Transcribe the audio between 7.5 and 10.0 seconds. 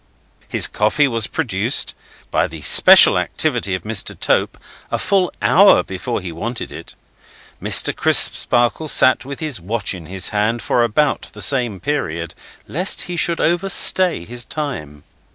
Mr. Crisparkle sat with his watch